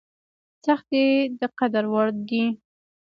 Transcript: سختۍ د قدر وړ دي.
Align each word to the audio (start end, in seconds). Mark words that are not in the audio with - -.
سختۍ 0.63 1.05
د 1.39 1.41
قدر 1.59 1.83
وړ 1.93 2.07
دي. 2.27 2.43